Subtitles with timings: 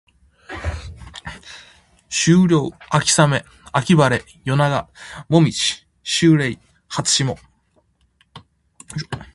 [2.09, 4.89] 秋涼秋雨秋晴夜長
[5.29, 7.37] 紅葉秋麗初霜